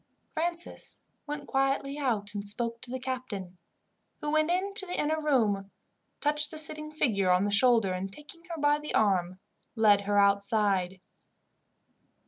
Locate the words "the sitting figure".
6.49-7.29